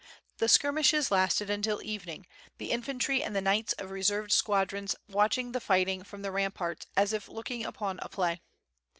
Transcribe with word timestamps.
The 0.39 0.49
skirmishes 0.49 1.11
lasted 1.11 1.51
until 1.51 1.79
evening, 1.83 2.25
the 2.57 2.71
infantry 2.71 3.21
and 3.21 3.35
the 3.35 3.39
knights 3.39 3.73
of 3.73 3.91
resen'ed 3.91 4.31
squadrons 4.31 4.95
watched 5.07 5.53
the 5.53 5.59
fighting 5.59 6.01
from 6.03 6.23
the 6.23 6.31
ramparts 6.31 6.87
as 6.97 7.13
if 7.13 7.27
looking 7.29 7.63
upon 7.63 7.99
a 8.01 8.09
play. 8.09 8.41